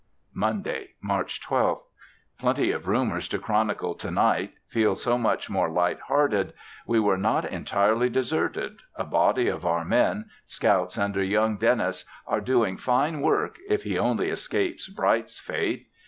[0.33, 1.83] Monday, March 12th.
[2.39, 6.53] Plenty of rumors to chronicle to night; feel so much more light hearted.
[6.87, 8.79] We are not entirely deserted.
[8.95, 13.99] A body of our men, scouts under young Dennis are doing fine work, if he
[13.99, 15.87] only escapes Bright's fate.